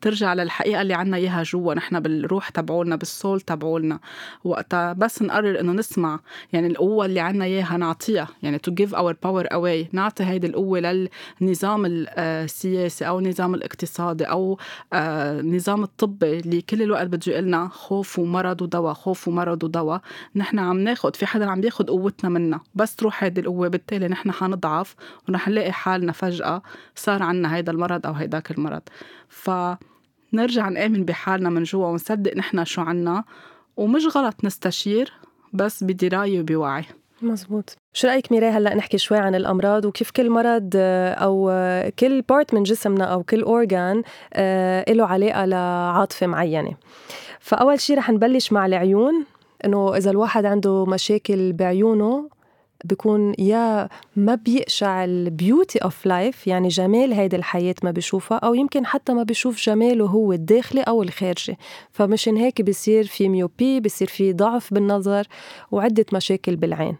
[0.00, 1.74] ترجع للحقيقة اللي عنا إياها جوا.
[1.74, 3.98] نحن بالروح تبعولنا بالـ soul تبعولنا.
[4.44, 6.20] وقتها بس نقرر إنه نسمع
[6.52, 8.28] يعني القوة اللي عنا إياها نعطيها.
[8.42, 10.80] يعني to give our power away نعطي هيدي القوة
[11.40, 14.58] للنظام السياسي أو النظام الاقتصادي أو
[14.94, 20.00] النظام آه، الطبي اللي كل الوقت بده لنا خوف ومرض ودواء خوف ومرض ودواء.
[20.36, 22.60] نحن عم ناخد في حدا عم بياخد قوتنا منا.
[22.74, 23.68] بس تروح هيدي القوة.
[23.68, 24.94] بالتالي نحن حنضعف
[25.28, 26.62] ورح نلاقي حالنا فجأة
[26.94, 28.82] صار عنا هيدا المرض أو هيداك المرض.
[29.30, 33.24] فنرجع نآمن بحالنا من جوا ونصدق نحن شو عنا
[33.76, 35.12] ومش غلط نستشير
[35.52, 36.84] بس بدراية وبوعي.
[37.22, 37.76] مزبوط.
[37.92, 41.52] شو رأيك ميراي هلأ نحكي شوي عن الأمراض وكيف كل مرض آه، أو
[41.98, 46.72] كل part من جسمنا أو كل organ آه، له علاقة لعاطفة معينة.
[47.40, 49.24] فأول شيء رح نبلش مع العيون
[49.64, 52.28] إنه إذا الواحد عنده مشاكل بعيونه
[52.84, 58.54] بيكون يا ما بيقشع الـ beauty of life يعني جمال هيدي الحياة ما بيشوفها أو
[58.54, 61.58] يمكن حتى ما بيشوف جماله هو الداخلي أو الخارجي.
[61.92, 65.26] فمشان هيك بيصير في myopie بيصير في ضعف بالنظر
[65.70, 66.96] وعدة مشاكل بالعين.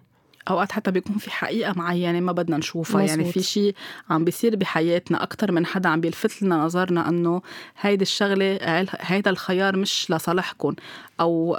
[0.50, 3.02] أوقات حتى بيكون في حقيقة معينة ما بدنا نشوفها.
[3.02, 3.18] مزبوط.
[3.18, 3.74] يعني في شيء
[4.10, 7.42] عم بيصير بحياتنا أكثر من حدا عم بيلفت لنا نظرنا إنه
[7.80, 8.58] هيدي الشغلة
[9.00, 10.74] هيدا الخيار مش لصالحكم
[11.20, 11.56] أو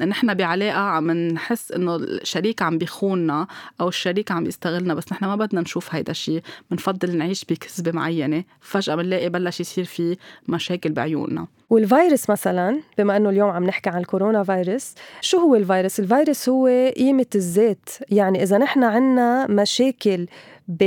[0.00, 3.46] نحن بعلاقة عم نحس إنه الشريك عم بيخوننا
[3.80, 8.44] أو الشريك عم يستغلنا بس نحن ما بدنا نشوف هيدا الشيء بنفضل نعيش بكذبة معينة.
[8.60, 10.16] فجأة بنلاقي بلش يصير في
[10.48, 11.46] مشاكل بعيوننا.
[11.70, 16.92] والفيروس مثلا بما إنه اليوم عم نحكي عن الكورونا فيروس شو هو الفيروس؟ الفيروس هو
[16.96, 17.88] قيمة الذات.
[18.10, 20.26] يعني إذا نحن عنا مشاكل
[20.68, 20.82] ب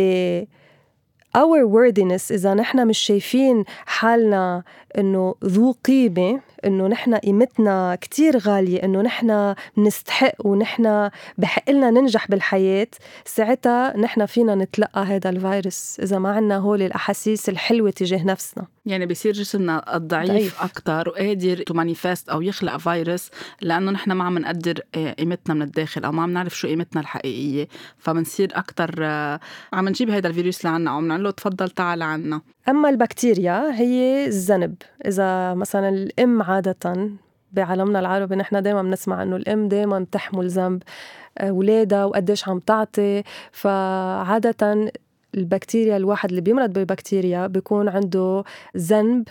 [1.38, 4.63] our worthiness إذا نحن مش شايفين حالنا
[4.97, 12.28] إنه ذو قيمة إنه نحن قيمتنا كتير غالية إنه نحن بنستحق ونحن بحق لنا ننجح
[12.28, 12.88] بالحياة
[13.25, 18.67] ساعتها نحن فينا نتلقى هذا الفيروس إذا ما عنا هول الأحاسيس الحلوة تجاه نفسنا.
[18.86, 23.30] يعني بصير جسمنا الضعيف أكتر وقادر to manifest أو يخلق فيروس
[23.62, 27.01] لأنه نحن ما عم نقدر آه، قيمتنا من الداخل أو ما عم نعرف شو قيمتنا
[27.01, 27.67] الحقيقية.
[27.97, 29.39] فبنصير أكتر آه،
[29.73, 32.41] عم نجيب هذا الفيروس لعنا أو بنقول له تفضل تعال عنا.
[32.69, 34.75] أما البكتيريا هي الذنب
[35.06, 37.10] إذا مثلا الأم عادة
[37.51, 40.84] بعالمنا العربي نحن دائما بنسمع إنه الأم دائما بتحمل ذنب
[41.38, 43.23] اولادها آه، وقديش عم تعطي.
[43.51, 44.91] فعادة
[45.36, 48.43] البكتيريا الواحد اللي بيمرض ببكتيريا بيكون عنده
[48.78, 49.28] ذنب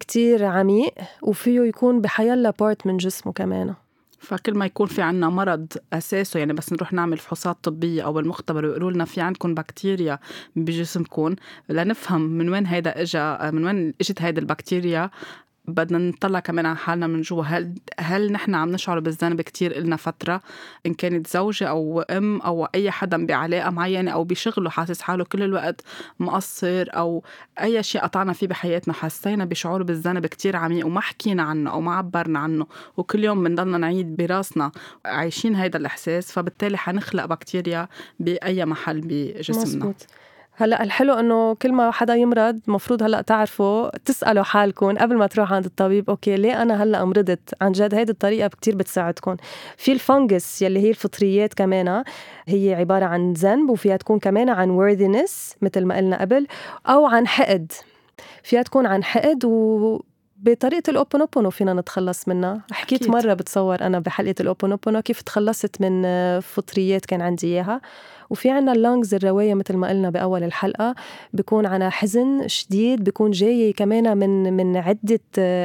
[0.00, 3.74] كتير عميق وفيه يكون بحيلا part من جسمه كمان.
[4.18, 8.64] فكل ما يكون في عنا مرض أساسه يعني بس نروح نعمل فحوصات طبية أو بالمختبر
[8.64, 10.18] ويقولوا لنا في عندكم بكتيريا
[10.56, 11.34] بجسمكم
[11.68, 15.10] لنفهم من وين هيدا اجى من وين إجت هيدي البكتيريا
[15.68, 17.44] بدنا نطلع كمان على حالنا من جوا.
[17.44, 20.42] هل هل نحن عم نشعر بالذنب كتير إلنا فترة؟
[20.86, 25.42] إن كانت زوجة أو أم أو أي حدا بعلاقة معينة أو بشغله حاسس حاله كل
[25.42, 25.80] الوقت
[26.20, 27.24] مقصر أو
[27.62, 31.94] أي شيء قطعنا فيه بحياتنا حسينا بشعور بالذنب كتير عميق وما حكينا عنه أو ما
[31.94, 34.72] عبرنا عنه وكل يوم بنضلنا نعيد براسنا
[35.04, 37.88] عايشين هيدا الإحساس فبالتالي حنخلق بكتيريا
[38.20, 39.62] بأي محل بجسمنا.
[39.62, 40.06] مزبوط.
[40.58, 45.52] هلأ الحلو إنه كل ما حدا يمرض مفروض هلأ تعرفوا تسألوا حالكم قبل ما تروح
[45.52, 49.36] عند الطبيب أوكي ليه أنا هلأ مرضت؟ عن جد هيدي الطريقة كتير بتساعدكم.
[49.76, 52.04] في ال fungus يلي هي الفطريات كمان
[52.46, 56.46] هي عبارة عن ذنب وفيها تكون كمان عن worthiness مثل ما قلنا قبل
[56.86, 57.72] أو عن حقد.
[58.42, 60.00] فيها تكون عن حقد و
[60.46, 62.62] بطريقة الهوأوبونوبونو فينا نتخلص منها.
[62.72, 63.14] حكيت أكيد.
[63.14, 66.02] مرة بتصور أنا بحلقة الهوأوبونوبونو كيف تخلصت من
[66.40, 67.80] فطريات كان عندي إياها.
[68.30, 70.94] وفي عنا ال lungs الرئة مثل ما قلنا بأول الحلقة
[71.32, 75.20] بيكون عنا حزن شديد بيكون جاي كمان من من عدة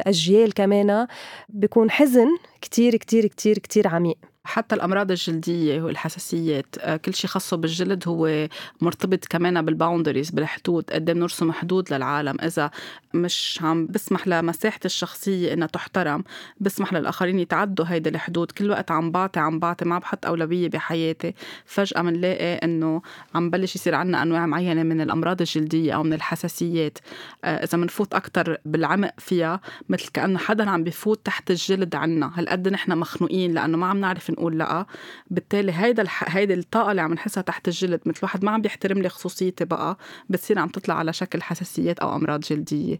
[0.07, 1.07] أجيال كمان
[1.49, 2.27] بيكون حزن
[2.61, 4.17] كتير كتير كتير كتير عميق.
[4.43, 8.47] حتى الأمراض الجلدية والحساسيات آه، كل شيء خاصه بالجلد هو
[8.81, 12.37] مرتبط كمان بالباوندريز بالحدود قد إيه بنرسم حدود للعالم.
[12.43, 12.71] إذا
[13.13, 16.23] مش عم بسمح لمساحتي الشخصية إنها تحترم
[16.59, 18.51] بسمح للآخرين يتعدوا هيدي الحدود.
[18.51, 21.33] كل وقت عم بعطي عم بعطي ما بحط أولوية بحياتي.
[21.65, 23.01] فجأة بنلاقي إنه
[23.35, 26.97] عم بلش يصير عندنا أنواع معينة من الأمراض الجلدية أو من الحساسيات.
[27.43, 32.31] آه، إذا بنفوت أكثر بالعمق فيها مثل كأنه حدا عم بفوت تحت الجلد عنا.
[32.35, 34.85] هالقد نحن مخنوقين لأنه ما عم نعرف نقول لا.
[35.29, 36.35] بالتالي هيدا الح...
[36.37, 39.97] هيدي الطاقة اللي عم نحسها تحت الجلد مثل واحد ما عم بيحترم لي خصوصيتي بقى
[40.29, 42.99] بتصير عم تطلع على شكل حساسيات أو أمراض جلدية.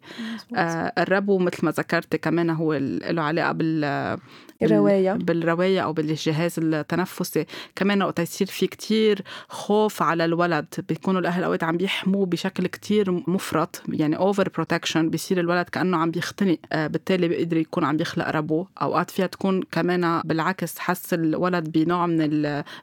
[0.55, 4.17] آه الربو مثل ما ذكرتي كمان هو له علاقة بال
[4.63, 7.45] الرواية بالرواية أو بالجهاز التنفسي.
[7.75, 10.65] كمان وقت يصير في كتير خوف على الولد.
[10.89, 13.81] بيكونوا الأهل أوقات عم بيحموه بشكل كتير مفرط.
[13.89, 16.57] يعني over protection بيصير الولد كأنه عم بيختنق.
[16.73, 18.65] آه بالتالي بيقدر يكون عم بيخلق ربو.
[18.81, 20.79] أوقات فيها تكون كمان بالعكس.
[20.79, 22.21] حس الولد بنوع من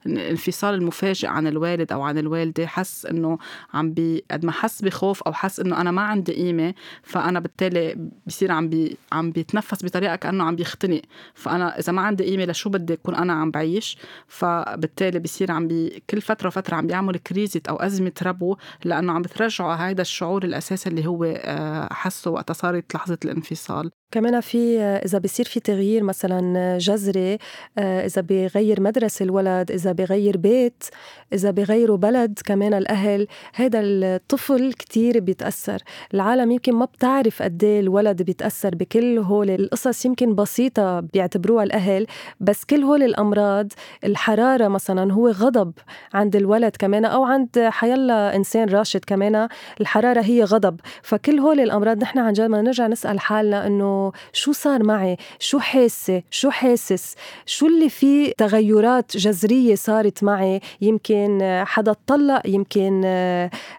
[0.06, 2.66] الانفصال المفاجئ عن الوالد أو عن الوالدة.
[2.66, 3.38] حس إنه
[3.74, 8.08] عم بي قد ما حس بخوف أو حس إنه أنا ما عندي قيمة فأنا بالتالي
[8.26, 11.02] بصير عم بي عم بيتنفس بطريقة كأنه عم بيختنق.
[11.34, 16.02] فأنا إذا ما عندي قيمه لشو بدي أكون أنا عم بعيش؟ فبالتالي بصير عم بي
[16.10, 20.88] كل فترة وفتره عم بيعمل كريزة أو أزمة ربو لأنه عم بترجعه هذا الشعور الأساسي
[20.88, 23.90] اللي هو آه، حسه وقت صارت لحظة الانفصال.
[24.10, 27.38] كمان في إذا بصير في تغيير مثلا جذري
[27.78, 30.84] إذا بغير مدرسة الولد إذا بغير بيت
[31.32, 35.82] إذا بغيروا بلد كمان الأهل هذا الطفل كتير بيتأثر.
[36.14, 42.06] العالم يمكن ما بتعرف قد إيه الولد بيتأثر بكل هول القصص يمكن بسيطة بيعتبروها الأهل
[42.40, 43.72] بس كل هول الأمراض
[44.04, 45.72] الحرارة مثلا هو غضب
[46.14, 49.48] عند الولد كمان أو عند حيلا إنسان راشد كمان
[49.80, 50.80] الحرارة هي غضب.
[51.02, 53.66] فكل هول الأمراض نحن عن جد ما نرجع نسأل حالنا
[53.98, 57.14] إنه شو صار معي؟ شو حاسة؟ شو حاسس؟
[57.46, 63.02] شو اللي فيه تغيرات جذرية صارت معي؟ يمكن حدا اتطلق يمكن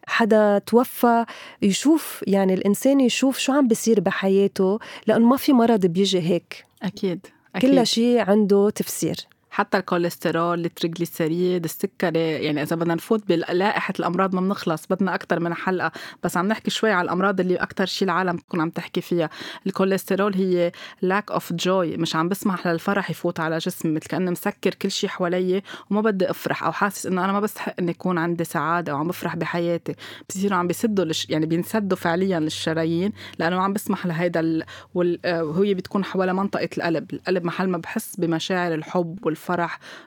[0.07, 1.25] حدا توفى.
[1.61, 6.65] يشوف يعني الإنسان يشوف شو عم بيصير بحياته لأنه ما في مرض بيجي هيك.
[6.83, 7.71] أكيد, أكيد.
[7.71, 9.15] كل شيء عنده تفسير.
[9.59, 15.53] حتى الكوليسترول التريغليسيريد السكري يعني إذا بدنا نفوت بلائحة الأمراض ما بنخلص بدنا أكثر من
[15.53, 15.91] حلقة.
[16.23, 19.29] بس عم نحكي شوي على الأمراض اللي أكثر شيء العالم بتكون عم تحكي فيها.
[19.67, 24.73] الكوليسترول هي lack of joy مش عم بسمح للفرح يفوت على جسمي مثل كانه مسكر
[24.73, 28.43] كل شيء حوالي وما بدي أفرح أو حاسس إنه أنا ما بستحق إني يكون عندي
[28.43, 29.95] سعادة أو عم بفرح بحياتي.
[30.29, 31.29] بصيروا عم بيسدوا لش...
[31.29, 34.63] يعني بينسدوا فعليا للشرايين لأنه ما عم بسمح لهيدا ال...
[34.93, 35.19] وال...
[35.25, 37.13] وهي بتكون حوالي منطقة القلب.
[37.13, 39.48] القلب محل ما بحس بمشاعر الحب والفرح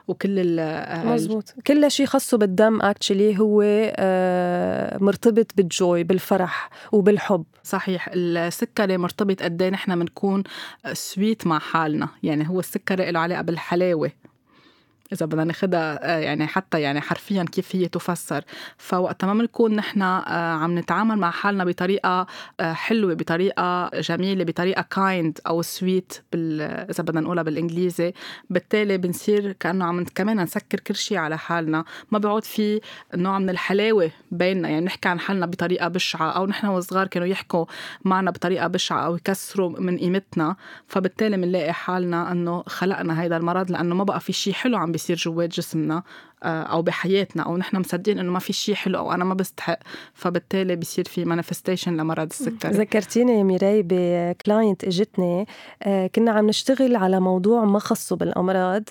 [0.07, 3.63] وكل ال مزبوط كل شيء خاصه بالدم actually هو
[3.95, 7.43] آه، مرتبط بال joy بالفرح وبالحب.
[7.63, 8.09] صحيح.
[8.13, 10.43] السكري مرتبط قد إيه نحن بنكون
[10.93, 14.11] sweet مع حالنا؟ يعني هو السكري له علاقة بالحلاوة.
[15.13, 18.43] إذا بدنا ناخذها آه، يعني حتى يعني حرفيا كيف هي تفسر.
[18.77, 22.27] فوقت ما بنكون نحن آه، عم نتعامل مع حالنا بطريقة
[22.59, 28.13] آه، حلوة بطريقة جميلة بطريقة كايند أو سويت إذا بدنا نقولها بالإنجليزي
[28.49, 31.85] بالتالي بنصير كأنه عم كمان نسكر كل شيء على حالنا.
[32.11, 32.81] ما بيعود في
[33.15, 34.69] نوع من الحلاوة بيننا.
[34.69, 37.65] يعني نحكي عن حالنا بطريقة بشعة أو نحن وصغار كانوا يحكوا
[38.05, 40.55] معنا بطريقة بشعة أو يكسروا من قيمتنا.
[40.87, 45.02] فبالتالي بنلاقي حالنا إنه خلقنا هذا المرض لأنه ما بقى في شيء حلو عم بيصير
[45.11, 46.03] جوات جسمنا
[46.43, 49.79] آه، أو بحياتنا أو نحن مصدقين إنه ما في شيء حلو أو أنا ما بستحق.
[50.13, 52.71] فبالتالي بيصير في manifestation لمرض السكري.
[52.71, 55.47] ذكرتيني يا ميراي ب client إجتني.
[55.83, 58.83] آه، كنا عم نشتغل على موضوع ما خصه بالأمراض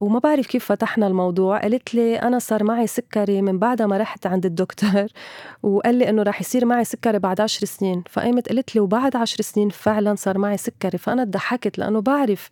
[0.00, 1.60] وما بعرف كيف فتحنا الموضوع.
[1.60, 5.06] قالت لي أنا صار معي سكري من بعد ما رحت عند الدكتور
[5.62, 8.02] وقال لي إنه رح يصير معي سكري بعد عشر سنين.
[8.10, 10.98] فقامت قالت لي وبعد عشر سنين فعلا صار معي سكري.
[10.98, 12.50] فأنا ضحكت لأنه بعرف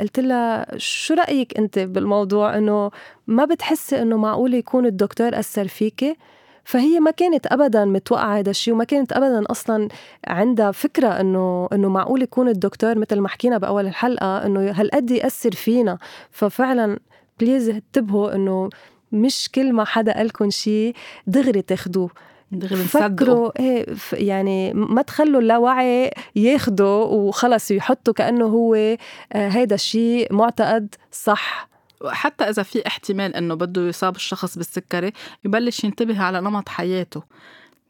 [0.00, 2.90] قلت لها شو رأيك أنت بالموضوع؟ إنه
[3.26, 6.16] ما بتحسي إنه معقول يكون الدكتور أثر فيكي؟
[6.64, 9.88] فهي ما كانت ابدا متوقعة هذا الشيء وما كانت ابدا أصلا
[10.26, 15.52] عندها فكرة إنه إنه معقول يكون الدكتور مثل ما حكينا بأول الحلقة إنه هالقد يأثر
[15.52, 15.98] فينا.
[16.30, 16.98] ففعلا
[17.40, 18.70] بليز انتبهوا إنه
[19.12, 20.94] مش كل ما حدا قال لكم شيء
[21.26, 22.10] دغري تاخدوه.
[22.86, 28.98] فكروا إيه يعني ما تخلوا اللاوعي ياخده وخلص يحطوا كأنه هو آه،
[29.32, 31.68] هيدا الشيء معتقد صح.
[32.06, 35.12] حتى إذا في احتمال إنه بده يصاب الشخص بالسكري
[35.44, 37.22] يبلش ينتبه على نمط حياته.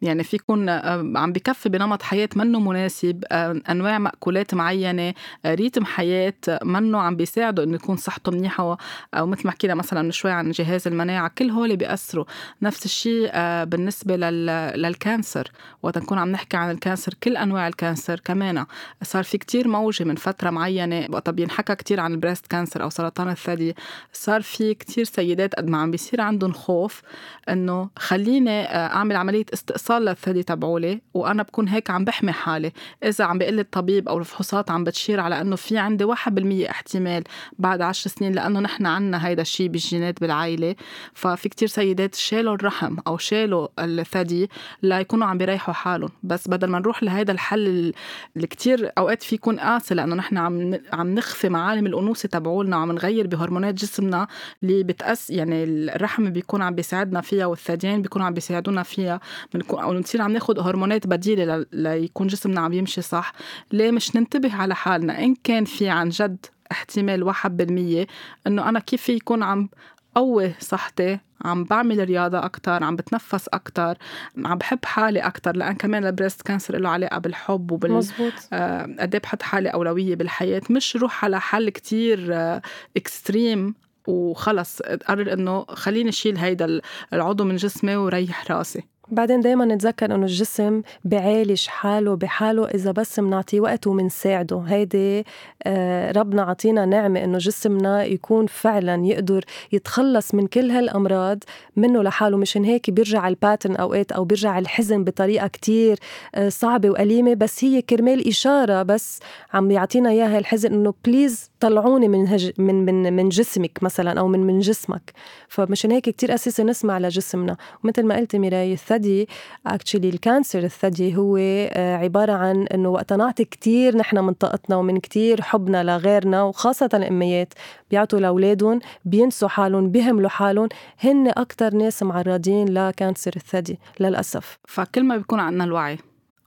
[0.03, 5.55] يعني في يكون آه، عم بكفي بنمط حياة منه مناسب آه، أنواع مأكولات معينة آه،
[5.55, 8.79] ريتم حياة منه عم بيساعده إنه يكون صحته منيحة
[9.15, 12.25] أو مثل ما حكينا مثلا من شوي عن جهاز المناعة كل هول بيأثروا.
[12.63, 13.31] نفس الشيء
[13.65, 15.51] بالنسبة لل cancer.
[15.83, 18.67] وقت نكون عم نحكي عن ال cancer كل أنواع ال cancer كمان
[19.03, 21.07] صار في كتير موجة من فترة معينة.
[21.11, 23.77] وقت بينحكى كتير عن ال breast cancer أو سرطان الثدي.
[24.13, 27.03] صار في كتير سيدات قد ما عم بيصير عندهم خوف
[27.49, 32.73] إنه خليني أعمل عملية استئصال صار للثدي تبعولي وأنا بكون هيك عم بحمي حالي.
[33.05, 37.25] إذا عم بيقول الطبيب أو الفحوصات عم بتشير على إنه في عندي 1% احتمال
[37.59, 40.75] بعد 10 سنين لأنه نحن عنا هيدا الشيء بالجينات بالعائله
[41.15, 44.51] ففي كتير سيدات شالوا الرحم أو شالوا الثدي
[44.83, 46.11] ليكونوا عم بيريحوا حالهم.
[46.23, 47.93] بس بدل ما نروح لهيدا الحل
[48.37, 52.93] اللي كتير أوقات في يكون قاسي لأنه نحن عم عم نخفي معالم الأنوثة تبعولنا وعم
[52.93, 54.27] نغير بهرمونات جسمنا
[54.63, 59.21] اللي بتأس يعني الرحم بيكون عم بيساعدنا فيها والثديين بيكونوا عم بيساعدونا فيها.
[59.55, 63.33] بنكون أو نصير عم ناخد هرمونات بديلة ليكون جسمنا عم يمشي صح
[63.73, 68.07] ليه مش ننتبه على حالنا؟ إن كان في عن جد احتمال واحد بالمية
[68.47, 69.69] إنه أنا كيف يكون عم
[70.15, 73.97] قوي صحتي عم بعمل رياضة أكتر عم بتنفس أكتر
[74.45, 78.33] عم بحب حالي أكتر لأن كمان ال breast cancer له علاقة بالحب وبال مزبوط.
[78.53, 80.63] آه قد بحط حالي أولوية بالحياة.
[80.71, 82.63] مش روح على حل كتير آه
[82.97, 83.75] extreme
[84.07, 86.81] وخلص قرر إنه خليني اشيل هيدا
[87.13, 88.83] العضو من جسمي وريح راسي.
[89.09, 95.27] بعدين دايما نتذكر إنه الجسم بيعالج حاله بحاله إذا بس بنعطيه وقت وبنساعده هيدي
[95.63, 101.45] آه، ربنا عطينا نعمة إنه جسمنا يكون فعلا يقدر يتخلص من كل هالأمراض
[101.77, 102.37] منه لحاله.
[102.37, 105.99] مشان هيك بيرجع ال pattern أوقات أو بيرجع الحزن بطريقة كتير
[106.35, 107.35] آه، صعبة وأليمة.
[107.35, 109.21] بس هي كرمال إشارة بس
[109.53, 114.29] عم يعطينا إياها الحزن إنه please طلعوني من هج من من من جسمك مثلا أو
[114.29, 115.13] من من جسمك.
[115.49, 119.29] فمشان هيك كتير اساسي نسمع لجسمنا ومثل ما قلت ميراي الثدي
[119.67, 124.77] actually ال cancer الثدي هو آه، عبارة عن إنه وقت نعطي كتير نحن من طاقتنا
[124.77, 127.55] ومن كتير حبنا لغيرنا وخاصة الأميات.
[127.91, 130.69] بيعطوا لأولادهم بينسوا حالهم بيهملوا حالهم.
[131.01, 134.59] هن أكثر ناس معرضين لكانسر الثدي للأسف.
[134.69, 135.99] فكل ما بيكون عندنا الوعي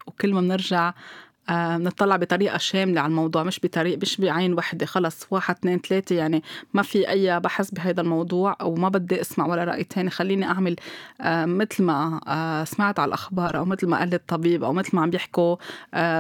[0.08, 0.94] وكل ما بنرجع
[1.50, 6.16] آه نطلع بطريقة شاملة على الموضوع مش بطريقة مش بعين وحدة خلص واحد اثنين ثلاثة
[6.16, 10.10] يعني ما في أي بحث بهذا الموضوع وما بدي أسمع ولا رأي تاني.
[10.10, 10.76] خليني أعمل
[11.22, 15.02] آه مثل ما آه سمعت على الأخبار أو مثل ما قال الطبيب أو مثل ما
[15.02, 15.56] عم بيحكوا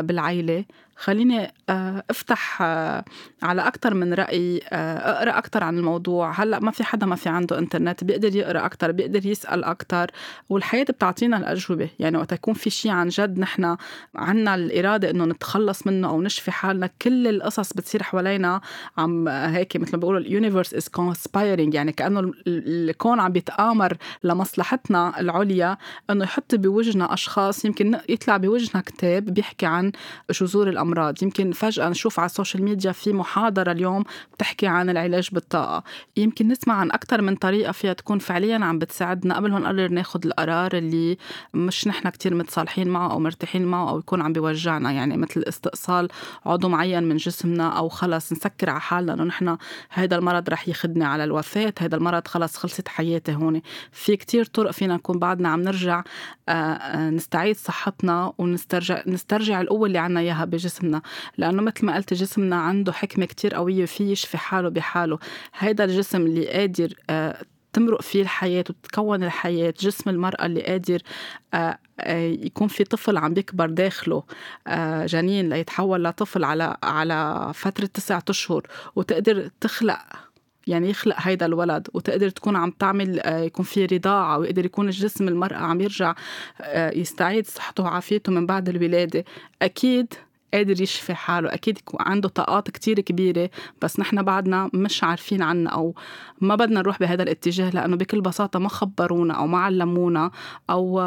[0.01, 0.65] بالعيلة.
[0.95, 3.05] خليني آه، افتح آه،
[3.43, 6.31] على أكثر من رأي آه، اقرأ أكثر عن الموضوع.
[6.31, 10.12] هلأ ما في حدا ما في عنده إنترنت بيقدر يقرأ أكثر بيقدر يسأل أكثر
[10.49, 11.89] والحياة بتعطينا الأجوبة.
[11.99, 13.77] يعني وقت يكون في شيء عن جد نحن
[14.15, 18.62] عنا الإرادة إنه نتخلص منه أو نشفي حالنا كل القصص بتصير حوالينا
[18.97, 25.19] عم هيك مثل ما بيقولوا ال universe is conspiring يعني كأنه الكون عم بيتآمر لمصلحتنا
[25.19, 25.77] العليا.
[26.10, 29.91] إنه يحط بوجهنا أشخاص يمكن يطلع بوجهنا كتاب بيحكي عن
[30.31, 31.23] جذور الأمراض.
[31.23, 35.83] يمكن فجأة نشوف على السوشيال ميديا في محاضرة اليوم بتحكي عن العلاج بالطاقة.
[36.17, 40.25] يمكن نسمع عن أكثر من طريقة فيها تكون فعليا عم بتساعدنا قبل ما نقرر ناخد
[40.25, 41.17] القرار اللي
[41.53, 44.91] مش نحن كتير متصالحين معه أو مرتاحين معه أو يكون عم بيوجعنا.
[44.91, 46.07] يعني مثل استئصال
[46.45, 49.57] عضو معين من جسمنا أو خلص نسكر على حالنا إنه نحن
[49.89, 53.61] هذا المرض رح يخدني على الوفاة هذا المرض خلص خلصت حياتي هون.
[53.91, 56.03] في كتير طرق فينا نكون بعدنا عم نرجع
[56.49, 60.74] آه، آه، نستعيد صحتنا ونسترجع نسترجع القوة اللي عنا إياها بجسمنا.
[60.75, 61.01] جسمنا
[61.38, 65.19] لأنه مثل ما قلت جسمنا عنده حكمة كتير قوية فيه يشفي حاله بحاله.
[65.57, 67.41] هيدا الجسم اللي قادر آه،
[67.73, 71.01] تمرق فيه الحياة وتتكون الحياة جسم المرأة اللي قادر
[71.53, 74.23] آه، آه، يكون في طفل عم بيكبر داخله
[75.05, 79.99] جنين ليتحول لطفل على على فترة تسعة أشهر وتقدر تخلق
[80.67, 85.57] يعني يخلق هيدا الولد وتقدر تكون عم تعمل يكون في رضاعة ويقدر يكون الجسم المرأة
[85.57, 86.15] عم يرجع
[86.75, 89.25] يستعيد صحته وعافيته من بعد الولادة.
[89.61, 90.13] أكيد
[90.56, 91.51] قادر يشفي حاله.
[91.68, 93.49] يكون عنده طاقات كتير كبيرة
[93.82, 95.95] بس نحن بعدنا مش عارفين عنها أو
[96.41, 100.32] ما بدنا نروح بهذا الاتجاه لأنه بكل بساطة ما خبرونا أو ما علمونا
[100.70, 100.99] أو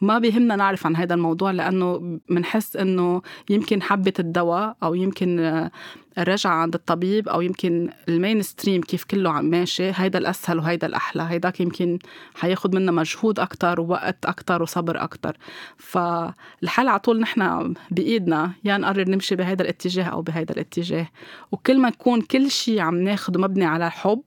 [0.00, 5.70] ما بيهمنا نعرف عن هذا الموضوع لأنه بنحس إنه يمكن حبة الدواء أو يمكن
[6.18, 11.22] الرجعة عند الطبيب أو يمكن المين ستريم كيف كله عم ماشي هيدا الأسهل وهيدا الأحلى
[11.22, 11.98] هيداك يمكن
[12.34, 15.36] حياخد منا مجهود أكتر ووقت أكتر وصبر أكتر.
[15.76, 21.08] فالحل على طول نحن بإيدنا يا نقرر نمشي بهيدا الاتجاه أو بهيدا الاتجاه.
[21.52, 24.22] وكل ما نكون كل شيء عم ناخده مبني على حب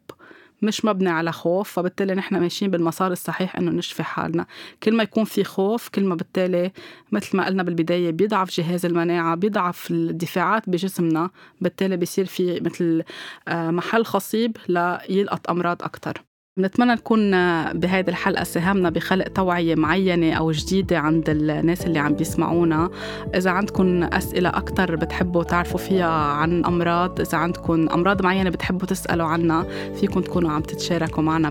[0.61, 4.45] مش مبني على خوف فبالتالي نحن ماشيين بالمسار الصحيح إنه نشفي حالنا.
[4.83, 6.71] كل ما يكون في خوف كل ما بالتالي
[7.11, 11.29] مثل ما قلنا بالبداية بيضعف جهاز المناعة بيضعف الدفاعات بجسمنا
[11.61, 13.03] بالتالي بيصير في مثل
[13.47, 16.26] آه، محل خصيب ليلقط أمراض أكتر.
[16.57, 17.31] بنتمنى نكون
[17.73, 22.89] بهذه الحلقة ساهمنا بخلق توعية معينة أو جديدة عند الناس اللي عم بيسمعونا.
[23.35, 29.25] إذا عندكم أسئلة أكتر بتحبوا تعرفوا فيها عن أمراض إذا عندكم أمراض معينة بتحبوا تسألوا
[29.25, 29.65] عنها
[29.99, 31.49] فيكم تكونوا عم تتشاركوا معنا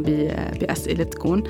[0.61, 1.43] بأسئلتكم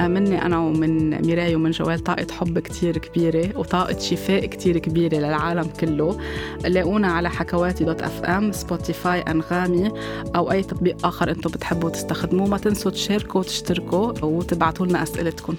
[0.00, 5.70] مني أنا ومن ميراي ومن جوال طاقة حب كتير كبيرة وطاقة شفاء كتير كبيرة للعالم
[5.80, 6.18] كله.
[6.64, 9.92] لاقونا على حكواتي dot FM سبوتيفاي أنغامي
[10.36, 12.48] أو أي تطبيق آخر أنتم بتحبوا تستخدموه.
[12.48, 15.54] ما تنسوا تشاركوا وتشتركوا وتبعتوا لنا أسئلتكم.